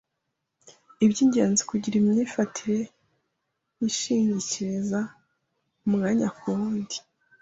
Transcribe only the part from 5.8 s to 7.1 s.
umwanya ku wundi